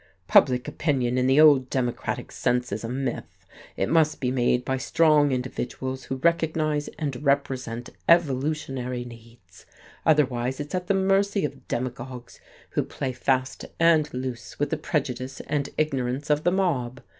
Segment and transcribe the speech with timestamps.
[0.27, 3.45] Public opinion in the old democratic sense is a myth;
[3.77, 9.67] it must be made by strong individuals who recognize and represent evolutionary needs,
[10.03, 12.39] otherwise it's at the mercy of demagogues
[12.71, 17.01] who play fast and loose with the prejudice and ignorance of the mob.